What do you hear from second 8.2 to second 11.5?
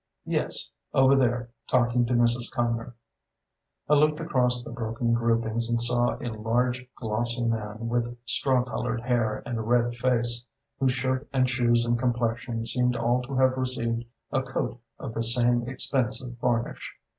straw coloured hair and a red face, whose shirt and